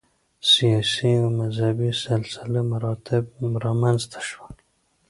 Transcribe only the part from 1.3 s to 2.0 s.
مذهبي